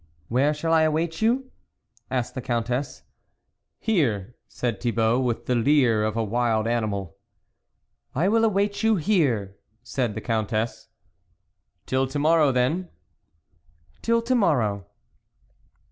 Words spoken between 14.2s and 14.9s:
to morrow."